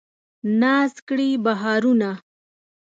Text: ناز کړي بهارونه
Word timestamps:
ناز 0.59 0.93
کړي 1.07 1.29
بهارونه 1.43 2.11